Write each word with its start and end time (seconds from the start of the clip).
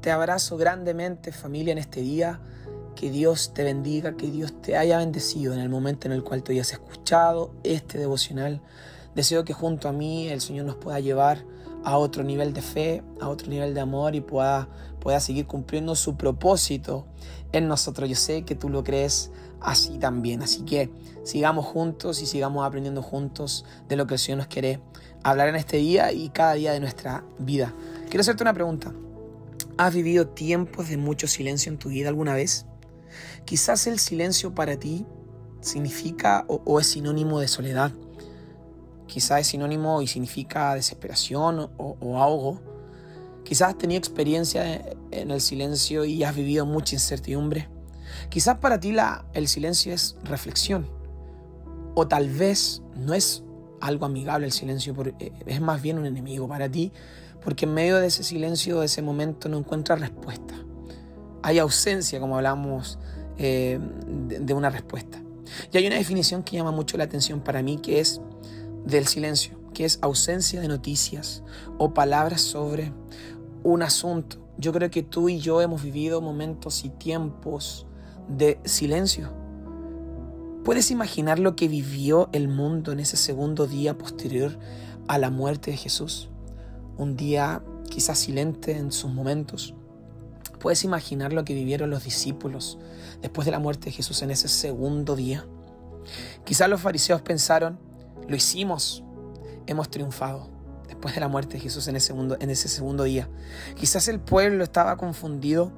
Te 0.00 0.12
abrazo 0.12 0.56
grandemente 0.56 1.32
familia 1.32 1.72
en 1.72 1.78
este 1.78 2.00
día. 2.00 2.40
Que 2.94 3.10
Dios 3.10 3.52
te 3.54 3.64
bendiga, 3.64 4.16
que 4.16 4.30
Dios 4.30 4.60
te 4.60 4.76
haya 4.76 4.98
bendecido 4.98 5.54
en 5.54 5.60
el 5.60 5.68
momento 5.68 6.06
en 6.06 6.12
el 6.12 6.24
cual 6.24 6.42
tú 6.42 6.52
hayas 6.52 6.72
escuchado 6.72 7.52
este 7.62 7.98
devocional. 7.98 8.60
Deseo 9.14 9.44
que 9.44 9.52
junto 9.52 9.88
a 9.88 9.92
mí 9.92 10.28
el 10.28 10.40
Señor 10.40 10.66
nos 10.66 10.76
pueda 10.76 11.00
llevar 11.00 11.44
a 11.84 11.96
otro 11.96 12.22
nivel 12.24 12.52
de 12.52 12.62
fe, 12.62 13.02
a 13.20 13.28
otro 13.28 13.48
nivel 13.48 13.74
de 13.74 13.80
amor 13.80 14.14
y 14.14 14.20
pueda, 14.20 14.68
pueda 15.00 15.20
seguir 15.20 15.46
cumpliendo 15.46 15.94
su 15.94 16.16
propósito 16.16 17.06
en 17.52 17.68
nosotros. 17.68 18.08
Yo 18.08 18.16
sé 18.16 18.42
que 18.42 18.54
tú 18.54 18.68
lo 18.68 18.84
crees 18.84 19.30
así 19.60 19.98
también. 19.98 20.42
Así 20.42 20.62
que 20.62 20.90
sigamos 21.24 21.66
juntos 21.66 22.22
y 22.22 22.26
sigamos 22.26 22.66
aprendiendo 22.66 23.02
juntos 23.02 23.64
de 23.88 23.96
lo 23.96 24.06
que 24.06 24.14
el 24.14 24.20
Señor 24.20 24.38
nos 24.38 24.46
quiere 24.48 24.80
hablar 25.22 25.48
en 25.48 25.56
este 25.56 25.76
día 25.78 26.12
y 26.12 26.28
cada 26.30 26.54
día 26.54 26.72
de 26.72 26.80
nuestra 26.80 27.24
vida. 27.38 27.72
Quiero 28.08 28.20
hacerte 28.20 28.42
una 28.42 28.54
pregunta. 28.54 28.92
¿Has 29.78 29.94
vivido 29.94 30.26
tiempos 30.26 30.88
de 30.88 30.96
mucho 30.96 31.28
silencio 31.28 31.70
en 31.70 31.78
tu 31.78 31.88
vida 31.88 32.08
alguna 32.08 32.34
vez? 32.34 32.66
Quizás 33.44 33.86
el 33.86 34.00
silencio 34.00 34.52
para 34.52 34.76
ti 34.76 35.06
significa 35.60 36.44
o, 36.48 36.80
es 36.80 36.88
sinónimo 36.88 37.38
de 37.38 37.46
soledad. 37.46 37.92
Quizás 39.06 39.42
es 39.42 39.46
sinónimo 39.46 40.02
y 40.02 40.08
significa 40.08 40.74
desesperación 40.74 41.70
o, 41.76 42.18
ahogo. 42.18 42.60
Quizás 43.44 43.68
has 43.68 43.78
tenido 43.78 43.98
experiencia 43.98 44.84
en 45.12 45.30
el 45.30 45.40
silencio 45.40 46.04
y 46.04 46.24
has 46.24 46.34
vivido 46.34 46.66
mucha 46.66 46.96
incertidumbre. 46.96 47.68
Quizás 48.30 48.58
para 48.58 48.80
ti 48.80 48.92
el 49.32 49.46
silencio 49.46 49.94
es 49.94 50.16
reflexión. 50.24 50.90
O 51.94 52.08
tal 52.08 52.28
vez 52.28 52.82
no 52.96 53.14
es 53.14 53.44
algo 53.80 54.06
amigable 54.06 54.44
el 54.44 54.52
silencio, 54.52 54.92
eh, 55.20 55.32
es 55.46 55.60
más 55.60 55.80
bien 55.80 55.98
un 55.98 56.06
enemigo 56.06 56.48
para 56.48 56.68
ti, 56.68 56.92
porque 57.42 57.66
en 57.66 57.74
medio 57.74 57.96
de 57.96 58.06
ese 58.06 58.24
silencio, 58.24 58.80
de 58.80 58.86
ese 58.86 59.02
momento, 59.02 59.48
no 59.48 59.58
encuentras 59.58 60.00
respuesta. 60.00 60.54
Hay 61.42 61.58
ausencia, 61.58 62.20
como 62.20 62.36
hablamos 62.36 62.98
eh, 63.38 63.78
de, 64.08 64.54
una 64.54 64.70
respuesta. 64.70 65.22
Y 65.72 65.78
hay 65.78 65.86
una 65.86 65.96
definición 65.96 66.42
que 66.42 66.56
llama 66.56 66.72
mucho 66.72 66.96
la 66.96 67.04
atención 67.04 67.40
para 67.40 67.62
mí, 67.62 67.78
que 67.78 68.00
es 68.00 68.20
del 68.84 69.06
silencio, 69.06 69.58
que 69.72 69.84
es 69.84 69.98
ausencia 70.02 70.60
de 70.60 70.68
noticias 70.68 71.42
o 71.78 71.94
palabras 71.94 72.40
sobre 72.40 72.92
un 73.62 73.82
asunto. 73.82 74.38
Yo 74.58 74.72
creo 74.72 74.90
que 74.90 75.02
tú 75.02 75.28
y 75.28 75.38
yo 75.38 75.62
hemos 75.62 75.82
vivido 75.82 76.20
momentos 76.20 76.84
y 76.84 76.90
tiempos 76.90 77.86
de 78.28 78.58
silencio. 78.64 79.32
¿Puedes 80.64 80.90
imaginar 80.90 81.38
lo 81.38 81.54
que 81.54 81.68
vivió 81.68 82.28
el 82.32 82.48
mundo 82.48 82.92
en 82.92 83.00
ese 83.00 83.16
segundo 83.16 83.66
día 83.66 83.96
posterior 83.96 84.58
a 85.06 85.16
la 85.16 85.30
muerte 85.30 85.70
de 85.70 85.76
Jesús? 85.76 86.28
Un 86.98 87.16
día 87.16 87.62
quizás 87.88 88.18
silente 88.18 88.76
en 88.76 88.92
sus 88.92 89.10
momentos, 89.10 89.74
¿Puedes 90.58 90.82
imaginar 90.82 91.32
lo 91.32 91.44
que 91.44 91.54
vivieron 91.54 91.90
los 91.90 92.04
discípulos 92.04 92.78
después 93.22 93.44
de 93.44 93.52
la 93.52 93.60
muerte 93.60 93.86
de 93.86 93.92
Jesús 93.92 94.22
en 94.22 94.30
ese 94.30 94.48
segundo 94.48 95.14
día? 95.14 95.46
Quizás 96.44 96.68
los 96.68 96.80
fariseos 96.80 97.22
pensaron, 97.22 97.78
lo 98.26 98.34
hicimos, 98.34 99.04
hemos 99.66 99.88
triunfado 99.88 100.50
después 100.88 101.14
de 101.14 101.20
la 101.20 101.28
muerte 101.28 101.54
de 101.54 101.60
Jesús 101.60 101.86
en 101.86 101.96
ese, 101.96 102.08
segundo, 102.08 102.36
en 102.40 102.50
ese 102.50 102.68
segundo 102.68 103.04
día. 103.04 103.28
Quizás 103.76 104.08
el 104.08 104.18
pueblo 104.18 104.64
estaba 104.64 104.96
confundido 104.96 105.72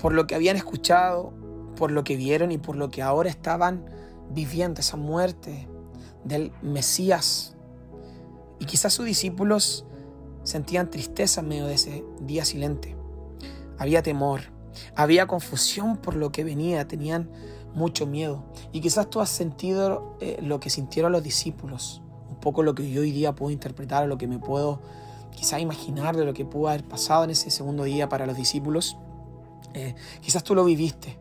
por 0.00 0.12
lo 0.12 0.26
que 0.26 0.34
habían 0.34 0.56
escuchado, 0.56 1.32
por 1.76 1.92
lo 1.92 2.02
que 2.02 2.16
vieron 2.16 2.50
y 2.50 2.58
por 2.58 2.74
lo 2.74 2.90
que 2.90 3.02
ahora 3.02 3.30
estaban 3.30 3.84
viviendo, 4.30 4.80
esa 4.80 4.96
muerte 4.96 5.68
del 6.24 6.50
Mesías. 6.62 7.54
Y 8.58 8.64
quizás 8.64 8.94
sus 8.94 9.04
discípulos 9.04 9.86
sentían 10.44 10.90
tristeza 10.90 11.40
en 11.40 11.48
medio 11.48 11.66
de 11.66 11.74
ese 11.74 12.04
día 12.20 12.44
silente 12.44 12.96
había 13.78 14.02
temor, 14.02 14.40
había 14.96 15.26
confusión 15.26 15.96
por 15.96 16.16
lo 16.16 16.32
que 16.32 16.44
venía, 16.44 16.86
tenían 16.86 17.30
mucho 17.74 18.06
miedo. 18.06 18.44
Y 18.72 18.80
quizás 18.80 19.10
tú 19.10 19.20
has 19.20 19.30
sentido 19.30 20.16
eh, 20.20 20.38
lo 20.42 20.60
que 20.60 20.70
sintieron 20.70 21.12
los 21.12 21.22
discípulos, 21.22 22.02
un 22.28 22.36
poco 22.36 22.62
lo 22.62 22.74
que 22.74 22.90
yo 22.90 23.02
hoy 23.02 23.10
día 23.10 23.34
puedo 23.34 23.50
interpretar, 23.50 24.06
lo 24.06 24.18
que 24.18 24.26
me 24.26 24.38
puedo 24.38 24.80
quizás 25.32 25.60
imaginar 25.60 26.16
de 26.16 26.24
lo 26.24 26.32
que 26.32 26.44
pudo 26.44 26.68
haber 26.68 26.84
pasado 26.84 27.24
en 27.24 27.30
ese 27.30 27.50
segundo 27.50 27.84
día 27.84 28.08
para 28.08 28.26
los 28.26 28.36
discípulos. 28.36 28.96
Eh, 29.74 29.94
quizás 30.20 30.44
tú 30.44 30.54
lo 30.54 30.64
viviste. 30.64 31.18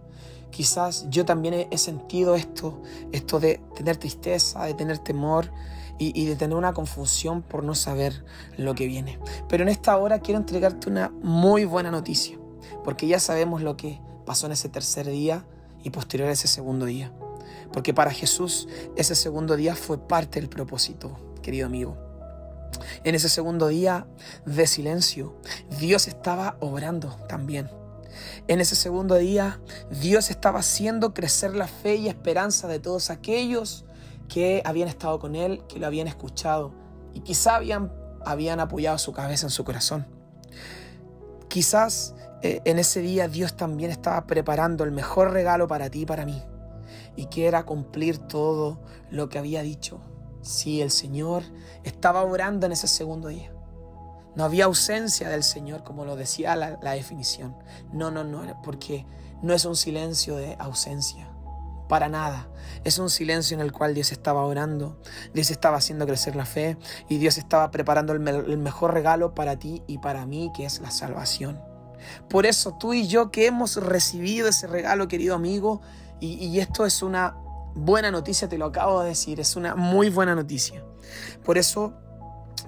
Quizás 0.52 1.08
yo 1.10 1.26
también 1.26 1.68
he, 1.72 1.78
sentido 1.80 2.36
esto, 2.36 2.84
esto 3.12 3.40
de 3.40 3.60
tener 3.74 3.98
tristeza, 3.98 4.66
de 4.66 4.76
tener 4.76 5.00
temor 5.00 5.50
y, 6.00 6.26
de 6.26 6.36
tener 6.36 6.58
una 6.58 6.74
confusión 6.74 7.42
por 7.42 7.64
no 7.64 7.76
saber 7.76 8.26
lo 8.58 8.76
que 8.76 8.88
viene. 8.88 9.20
Pero 9.48 9.64
en 9.64 9.70
esta 9.70 9.96
hora 9.98 10.20
quiero 10.20 10.40
entregarte 10.40 10.90
una 10.90 11.10
muy 11.22 11.66
buena 11.66 11.92
noticia 11.92 12.38
porque 12.84 13.08
ya 13.08 13.20
sabemos 13.20 13.62
lo 13.62 13.78
que 13.78 14.02
pasó 14.26 14.46
en 14.46 14.54
ese 14.54 14.70
tercer 14.70 15.08
día 15.08 15.46
y 15.84 15.90
posterior 15.90 16.30
a 16.30 16.34
ese 16.34 16.48
segundo 16.48 16.86
día. 16.86 17.14
Porque 17.72 17.94
para 17.94 18.12
Jesús 18.12 18.68
ese 18.96 19.16
segundo 19.16 19.56
día 19.56 19.76
fue 19.76 19.98
parte 19.98 20.40
del 20.40 20.50
propósito, 20.50 21.18
querido 21.42 21.66
amigo. 21.66 21.98
En 23.04 23.16
ese 23.16 23.30
segundo 23.30 23.68
día 23.68 24.08
de 24.46 24.68
silencio, 24.68 25.36
Dios 25.80 26.08
estaba 26.08 26.58
obrando 26.60 27.10
también. 27.28 27.70
En 28.48 28.62
ese 28.62 28.76
segundo 28.76 29.16
día, 29.16 29.60
Dios 29.90 30.30
estaba 30.30 30.60
haciendo 30.60 31.14
crecer 31.14 31.56
la 31.56 31.68
fe 31.68 31.96
y 31.96 32.08
esperanza 32.08 32.68
de 32.68 32.80
todos 32.80 33.10
aquellos 33.10 33.86
que 34.34 34.64
habían 34.66 34.88
estado 34.88 35.20
con 35.20 35.36
Él, 35.36 35.62
que 35.70 35.78
lo 35.78 35.86
habían 35.86 36.08
escuchado 36.08 36.74
y 37.14 37.20
quizá 37.20 37.56
habían, 37.56 37.94
habían 38.26 38.60
apoyado 38.60 38.98
su 38.98 39.14
cabeza 39.14 39.46
en 39.46 39.52
su 39.52 39.64
corazón. 39.64 40.08
Quizás 41.50 42.16
eh, 42.42 42.60
en 42.66 42.80
ese 42.80 43.02
día 43.02 43.28
Dios 43.28 43.56
también 43.56 43.92
estaba 43.92 44.26
preparando 44.26 44.86
el 44.86 44.92
mejor 44.92 45.34
regalo 45.34 45.68
para 45.68 45.92
ti 45.92 46.02
y 46.02 46.06
para 46.08 46.26
mí, 46.26 46.42
y 47.16 47.28
que 47.28 47.46
era 47.46 47.64
cumplir 47.68 48.18
todo 48.18 48.82
lo 49.12 49.30
que 49.30 49.38
había 49.38 49.62
dicho. 49.62 50.02
Sí, 50.42 50.82
el 50.82 50.90
Señor 50.90 51.44
estaba 51.84 52.24
orando 52.24 52.66
en 52.66 52.72
ese 52.72 52.88
segundo 52.88 53.28
día. 53.28 53.54
No 54.36 54.46
había 54.46 54.66
ausencia 54.66 55.30
del 55.30 55.44
Señor, 55.44 55.84
como 55.84 56.06
lo 56.06 56.16
decía 56.16 56.56
la, 56.56 56.80
la 56.82 56.94
definición. 56.94 57.56
No, 57.92 58.10
no, 58.10 58.24
no, 58.24 58.60
porque 58.64 59.06
no 59.44 59.54
es 59.54 59.64
un 59.66 59.76
silencio 59.76 60.38
de 60.38 60.56
ausencia 60.58 61.33
para 61.88 62.10
nada. 62.10 62.50
Es 62.84 62.98
un 63.00 63.10
silencio 63.10 63.56
en 63.56 63.62
el 63.62 63.72
cual 63.72 63.94
Dios 63.94 64.12
estaba 64.12 64.44
orando, 64.44 65.00
Dios 65.34 65.52
estaba 65.52 65.78
haciendo 65.78 66.06
crecer 66.06 66.36
la 66.36 66.46
fe 66.46 66.78
y 67.10 67.18
Dios 67.18 67.38
estaba 67.38 67.72
preparando 67.72 68.14
el, 68.14 68.58
mejor 68.58 68.94
regalo 68.94 69.34
para 69.34 69.58
ti 69.58 69.84
y 69.88 70.00
para 70.00 70.26
mí, 70.26 70.52
que 70.56 70.66
es 70.66 70.80
la 70.80 70.92
salvación. 70.92 71.62
Por 72.30 72.46
eso 72.46 72.76
tú 72.78 72.94
y 72.94 73.08
yo 73.08 73.32
que 73.32 73.48
hemos 73.48 73.78
recibido 73.78 74.48
ese 74.50 74.68
regalo, 74.68 75.08
querido 75.08 75.36
amigo, 75.36 75.82
y, 76.20 76.60
esto 76.60 76.86
es 76.86 77.02
una 77.02 77.36
buena 77.76 78.10
noticia, 78.10 78.48
te 78.48 78.58
lo 78.58 78.68
acabo 78.68 79.02
de 79.02 79.10
decir, 79.10 79.42
es 79.42 79.58
una 79.58 79.76
muy 79.76 80.10
buena 80.10 80.36
noticia. 80.36 80.82
Por 81.44 81.58
eso 81.58 81.96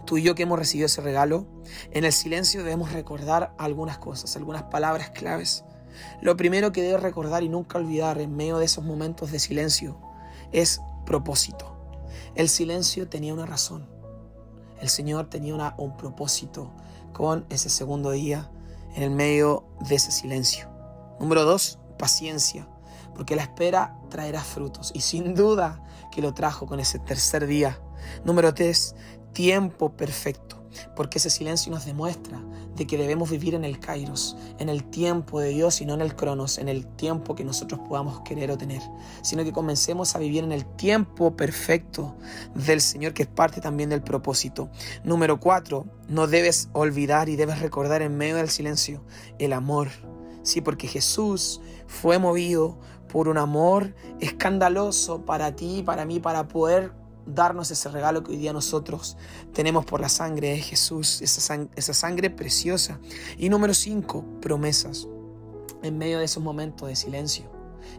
tú 0.06 0.18
y 0.18 0.24
yo 0.24 0.36
que 0.36 0.44
hemos 0.44 0.60
recibido 0.60 0.88
ese 0.88 1.00
regalo, 1.02 1.48
en 1.92 2.04
el 2.04 2.12
silencio 2.12 2.64
debemos 2.64 2.92
recordar 2.92 3.54
algunas 3.58 3.98
cosas, 3.98 4.36
algunas 4.36 4.64
palabras 4.64 5.12
claves. 5.12 5.64
Lo 6.22 6.38
primero 6.38 6.72
que 6.72 6.82
debes 6.82 7.02
recordar 7.02 7.44
y 7.44 7.50
nunca 7.50 7.78
olvidar 7.78 8.20
en 8.20 8.36
medio 8.36 8.58
de 8.58 8.66
esos 8.66 8.84
momentos 8.84 9.32
de 9.32 9.40
silencio 9.40 10.00
es 10.52 10.82
propósito. 11.06 11.76
El 12.36 12.50
silencio 12.50 13.08
tenía 13.08 13.34
una 13.34 13.46
razón. 13.46 13.88
El 14.82 14.90
Señor 14.90 15.30
tenía 15.30 15.74
un 15.78 15.98
propósito 15.98 16.72
con 17.14 17.46
ese 17.50 17.70
segundo 17.70 18.12
día 18.12 18.50
en 18.96 19.04
el 19.04 19.12
medio 19.12 19.66
de 19.88 19.96
ese 19.96 20.12
silencio. 20.12 20.70
Número 21.20 21.46
dos, 21.46 21.80
paciencia, 21.98 22.68
porque 23.16 23.36
la 23.36 23.44
espera 23.44 23.98
traerá 24.10 24.42
frutos 24.42 24.92
y 24.94 25.02
sin 25.02 25.34
duda 25.34 25.84
que 26.12 26.22
lo 26.22 26.34
trajo 26.34 26.66
con 26.66 26.80
ese 26.80 27.00
tercer 27.00 27.48
día. 27.48 27.80
Número 28.26 28.54
tres, 28.54 28.96
tiempo 29.34 29.94
perfecto 29.96 30.55
porque 30.96 31.18
ese 31.18 31.30
silencio 31.30 31.72
nos 31.72 31.86
demuestra 31.86 32.42
de 32.76 32.88
que 32.88 32.98
debemos 32.98 33.30
vivir 33.30 33.56
en 33.56 33.64
el 33.64 33.80
kairos, 33.80 34.38
en 34.60 34.70
el 34.70 34.84
tiempo 34.84 35.40
de 35.40 35.50
Dios 35.50 35.82
y 35.82 35.86
no 35.86 35.94
en 35.94 36.02
el 36.02 36.16
cronos, 36.16 36.58
en 36.58 36.70
el 36.70 36.86
tiempo 36.86 37.36
que 37.36 37.44
nosotros 37.44 37.80
podamos 37.88 38.22
querer 38.22 38.52
o 38.52 38.58
tener, 38.58 38.82
sino 39.22 39.44
que 39.44 39.52
comencemos 39.52 40.16
a 40.16 40.20
vivir 40.20 40.44
en 40.44 40.52
el 40.52 40.66
tiempo 40.66 41.36
perfecto 41.36 42.16
del 42.54 42.82
Señor, 42.82 43.14
que 43.14 43.24
es 43.24 43.30
parte 43.30 43.62
también 43.62 43.90
del 43.90 44.02
propósito. 44.02 44.70
Número 45.04 45.40
cuatro, 45.40 45.86
no 46.08 46.28
debes 46.28 46.70
olvidar 46.74 47.30
y 47.30 47.36
debes 47.36 47.60
recordar 47.60 48.02
en 48.02 48.18
medio 48.18 48.36
del 48.36 48.50
silencio 48.50 49.04
el 49.40 49.54
amor. 49.54 49.90
Sí, 50.44 50.62
porque 50.62 50.88
Jesús 50.88 51.62
fue 51.88 52.20
movido 52.20 52.78
por 53.08 53.28
un 53.30 53.38
amor 53.38 53.96
escandaloso 54.20 55.26
para 55.26 55.56
ti 55.56 55.84
para 55.84 56.06
mí, 56.06 56.20
para 56.20 56.48
poder 56.48 56.92
darnos 57.26 57.72
ese 57.72 57.90
regalo 57.90 58.24
que 58.24 58.32
hoy 58.32 58.38
día 58.38 58.54
nosotros 58.54 59.18
tenemos 59.54 59.86
por 59.86 60.02
la 60.02 60.10
sangre 60.10 60.50
de 60.50 60.60
Jesús, 60.60 61.22
esa, 61.22 61.68
esa 61.76 61.94
sangre 61.94 62.30
preciosa. 62.30 63.00
Y 63.38 63.50
número 63.50 63.74
cinco, 63.74 64.26
promesas. 64.42 65.08
En 65.84 65.98
medio 65.98 66.20
de 66.20 66.26
esos 66.26 66.44
momentos 66.44 66.88
de 66.88 66.96
silencio, 66.96 67.46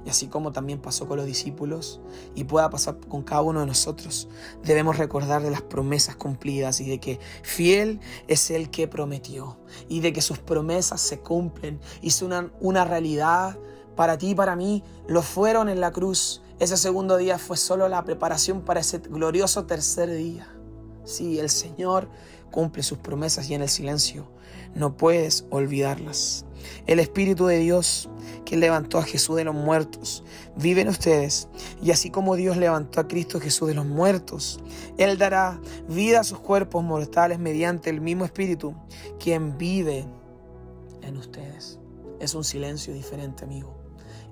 Y 0.04 0.10
así 0.10 0.26
como 0.26 0.50
también 0.50 0.80
pasó 0.80 1.06
con 1.06 1.16
los 1.18 1.26
discípulos 1.26 2.00
y 2.34 2.44
pueda 2.44 2.68
pasar 2.70 2.98
con 3.08 3.22
cada 3.22 3.42
uno 3.42 3.60
de 3.60 3.66
nosotros, 3.66 4.28
debemos 4.64 4.98
recordar 4.98 5.42
de 5.42 5.50
las 5.50 5.62
promesas 5.62 6.16
cumplidas 6.16 6.80
y 6.80 6.88
de 6.88 6.98
que 6.98 7.20
fiel 7.42 8.00
es 8.26 8.50
el 8.50 8.70
que 8.70 8.88
prometió 8.88 9.58
y 9.88 10.00
de 10.00 10.12
que 10.12 10.22
sus 10.22 10.38
promesas 10.38 11.00
se 11.00 11.20
cumplen 11.20 11.80
y 12.02 12.10
son 12.10 12.28
una, 12.28 12.52
una 12.60 12.84
realidad 12.84 13.56
para 13.94 14.18
ti 14.18 14.30
y 14.30 14.34
para 14.34 14.56
mí. 14.56 14.82
Lo 15.08 15.22
fueron 15.22 15.68
en 15.68 15.80
la 15.80 15.92
cruz. 15.92 16.42
Ese 16.58 16.78
segundo 16.78 17.18
día 17.18 17.38
fue 17.38 17.58
solo 17.58 17.86
la 17.88 18.02
preparación 18.04 18.62
para 18.62 18.80
ese 18.80 18.98
glorioso 18.98 19.66
tercer 19.66 20.10
día. 20.10 20.48
Sí, 21.04 21.38
el 21.38 21.50
Señor 21.50 22.08
cumple 22.50 22.82
sus 22.82 22.96
promesas 22.96 23.50
y 23.50 23.54
en 23.54 23.60
el 23.60 23.68
silencio 23.68 24.26
no 24.74 24.96
puedes 24.96 25.44
olvidarlas. 25.50 26.46
El 26.86 26.98
Espíritu 26.98 27.46
de 27.46 27.58
Dios 27.58 28.08
que 28.46 28.56
levantó 28.56 28.98
a 28.98 29.02
Jesús 29.02 29.36
de 29.36 29.44
los 29.44 29.54
muertos 29.54 30.24
vive 30.56 30.80
en 30.80 30.88
ustedes 30.88 31.48
y 31.82 31.90
así 31.90 32.10
como 32.10 32.36
Dios 32.36 32.56
levantó 32.56 33.00
a 33.00 33.08
Cristo 33.08 33.38
Jesús 33.38 33.68
de 33.68 33.74
los 33.74 33.86
muertos, 33.86 34.60
Él 34.96 35.18
dará 35.18 35.60
vida 35.88 36.20
a 36.20 36.24
sus 36.24 36.38
cuerpos 36.38 36.82
mortales 36.82 37.38
mediante 37.38 37.90
el 37.90 38.00
mismo 38.00 38.24
Espíritu 38.24 38.74
quien 39.20 39.58
vive 39.58 40.06
en 41.02 41.16
ustedes. 41.18 41.78
Es 42.18 42.34
un 42.34 42.44
silencio 42.44 42.94
diferente, 42.94 43.44
amigo. 43.44 43.75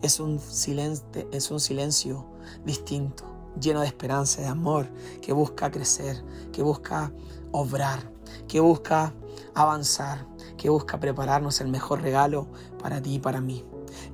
Es 0.05 0.21
un 0.21 0.39
silencio, 0.39 1.06
es 1.33 1.51
un 1.51 1.59
silencio 1.59 2.27
distinto, 2.67 3.25
lleno 3.59 3.81
de 3.81 3.87
esperanza, 3.87 4.43
de 4.43 4.49
amor, 4.49 4.87
que 5.23 5.33
busca 5.33 5.71
crecer, 5.71 6.23
que 6.53 6.62
busca 6.62 7.11
obrar, 7.53 8.12
que 8.47 8.61
busca 8.61 9.15
avanzar, 9.55 10.27
que 10.59 10.69
busca 10.69 11.01
prepararnos 11.01 11.62
el 11.62 11.69
mejor 11.69 12.03
regalo 12.03 12.49
para 12.83 13.01
ti 13.01 13.15
y 13.15 13.19
para 13.19 13.41
mí. 13.41 13.65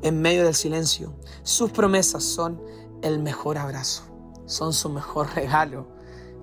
En 0.00 0.22
medio 0.22 0.44
del 0.44 0.54
silencio, 0.54 1.12
sus 1.42 1.72
promesas 1.72 2.22
son 2.22 2.62
el 3.02 3.18
mejor 3.18 3.58
abrazo, 3.58 4.04
son 4.46 4.72
su 4.72 4.90
mejor 4.90 5.28
regalo 5.34 5.88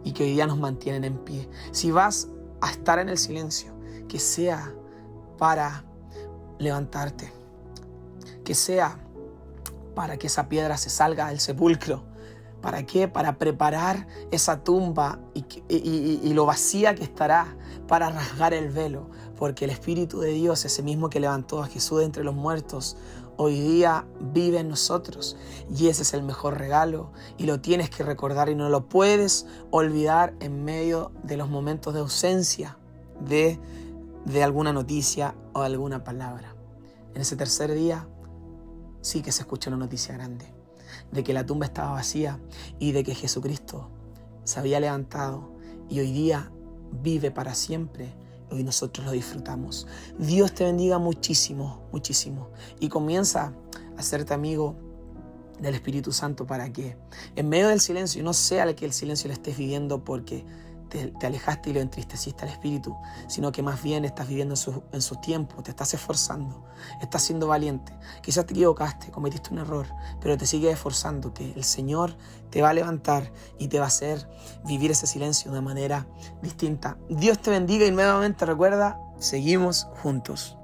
y 0.04 0.12
que 0.12 0.26
hoy 0.26 0.32
día 0.32 0.46
nos 0.46 0.58
mantienen 0.58 1.06
en 1.06 1.20
pie. 1.20 1.50
Si 1.72 1.90
vas 1.92 2.28
a 2.60 2.72
estar 2.72 3.00
en 3.00 3.08
el 3.08 3.18
silencio, 3.18 3.72
que 4.10 4.20
sea 4.20 4.76
para 5.38 5.86
levantarte, 6.60 7.32
que 8.44 8.54
sea 8.54 9.07
para 9.98 10.18
que 10.18 10.28
esa 10.28 10.48
piedra 10.48 10.78
se 10.78 10.92
salga 10.92 11.30
del 11.30 11.40
sepulcro. 11.40 12.04
¿Para 12.62 12.86
qué? 12.86 13.08
Para 13.08 13.40
preparar 13.40 14.06
esa 14.30 14.64
tumba 14.64 15.18
y, 15.34 16.34
lo 16.34 16.46
vacía 16.46 16.94
que 16.94 17.04
estará 17.04 17.58
para 17.88 18.12
rasgar 18.12 18.54
el 18.54 18.70
velo, 18.70 19.10
porque 19.38 19.66
el 19.66 19.72
Espíritu 19.72 20.20
de 20.20 20.34
Dios, 20.34 20.64
ese 20.66 20.84
mismo 20.84 21.10
que 21.10 21.20
levantó 21.20 21.64
a 21.64 21.68
Jesús 21.68 21.98
de 21.98 22.06
entre 22.06 22.24
los 22.24 22.36
muertos, 22.36 22.96
hoy 23.38 23.60
día 23.60 24.06
vive 24.20 24.60
en 24.60 24.70
nosotros 24.70 25.36
y 25.76 25.88
ese 25.88 26.04
es 26.04 26.14
el 26.14 26.22
mejor 26.22 26.60
regalo 26.60 27.12
y 27.40 27.48
lo 27.48 27.60
tienes 27.60 27.90
que 27.90 28.04
recordar 28.04 28.50
y 28.50 28.56
no 28.56 28.70
lo 28.70 28.90
puedes 28.90 29.48
olvidar 29.72 30.36
en 30.42 30.64
medio 30.64 31.12
de 31.24 31.38
los 31.38 31.50
momentos 31.50 31.96
de 31.96 32.02
ausencia 32.02 32.78
de, 33.20 33.60
de 34.26 34.44
alguna 34.44 34.74
noticia 34.74 35.34
o 35.54 35.62
alguna 35.62 36.04
palabra. 36.04 36.54
En 37.16 37.22
ese 37.22 37.36
tercer 37.36 37.74
día, 37.74 38.08
sí 39.02 39.22
que 39.22 39.32
se 39.32 39.42
escucha 39.42 39.70
una 39.70 39.78
noticia 39.78 40.14
grande, 40.14 40.46
de 41.12 41.24
que 41.24 41.34
la 41.34 41.46
tumba 41.46 41.66
estaba 41.66 41.92
vacía 41.92 42.40
y 42.80 42.92
de 42.92 43.04
que 43.04 43.16
Jesucristo 43.16 43.90
se 44.44 44.60
había 44.60 44.80
levantado 44.80 45.52
y 45.90 46.00
hoy 46.00 46.12
día 46.12 46.52
vive 47.02 47.32
para 47.32 47.56
siempre. 47.56 48.14
Hoy 48.50 48.64
nosotros 48.64 49.06
lo 49.06 49.12
disfrutamos. 49.12 49.88
Dios 50.18 50.54
te 50.54 50.64
bendiga 50.64 51.00
muchísimo, 51.00 51.82
muchísimo. 51.92 52.50
Y 52.80 52.88
comienza 52.88 53.54
a 53.96 54.00
hacerte 54.00 54.34
amigo 54.34 54.76
del 55.60 55.76
Espíritu 55.76 56.12
Santo 56.12 56.46
para 56.46 56.72
que 56.72 56.98
en 57.36 57.50
medio 57.50 57.68
del 57.68 57.82
silencio, 57.82 58.24
no 58.24 58.34
sea 58.34 58.74
que 58.76 58.86
el 58.86 58.94
silencio 58.94 59.28
lo 59.28 59.34
estés 59.34 59.58
viviendo 59.58 60.04
porque 60.04 60.46
te, 60.88 61.14
alejaste 61.26 61.70
y 61.70 61.74
lo 61.74 61.80
entristeciste 61.80 62.44
al 62.44 62.52
Espíritu, 62.52 62.96
sino 63.28 63.52
que 63.52 63.62
más 63.62 63.82
bien 63.84 64.06
estás 64.06 64.28
viviendo 64.28 64.54
en 64.54 64.58
su, 64.58 64.84
en 64.92 65.02
su 65.02 65.16
tiempo, 65.18 65.62
te 65.64 65.72
estás 65.72 65.94
esforzando, 65.94 66.66
estás 67.02 67.24
siendo 67.24 67.48
valiente. 67.48 67.94
Quizás 68.22 68.46
te 68.46 68.54
equivocaste, 68.54 69.12
cometiste 69.12 69.54
un 69.54 69.60
error, 69.60 69.88
pero 70.22 70.38
te 70.38 70.46
sigues 70.46 70.74
esforzando, 70.74 71.34
que 71.34 71.54
el 71.54 71.64
Señor 71.64 72.16
te 72.50 72.62
va 72.62 72.70
a 72.70 72.74
levantar 72.74 73.32
y 73.58 73.68
te 73.68 73.80
va 73.80 73.86
a 73.86 73.88
hacer 73.90 74.28
vivir 74.66 74.92
ese 74.92 75.08
silencio 75.08 75.52
de 75.52 75.58
una 75.60 75.68
manera 75.68 76.08
distinta. 76.42 76.98
Dios 77.10 77.40
te 77.40 77.52
bendiga 77.52 77.86
y 77.86 77.92
nuevamente 77.92 78.46
recuerda, 78.46 79.00
seguimos 79.20 79.88
juntos. 80.02 80.57